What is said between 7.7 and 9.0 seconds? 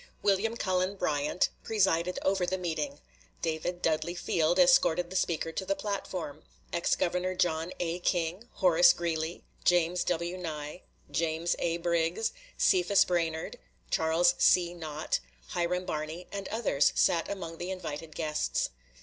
A. King, Horace